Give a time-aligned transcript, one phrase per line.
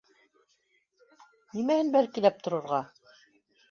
[1.59, 2.85] —Нимәһен бәлкиләп торорға